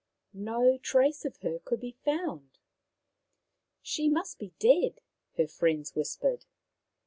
[0.33, 2.57] No trace of her could be found."
[3.83, 4.99] She must be dead,"
[5.37, 6.45] her friends whispered.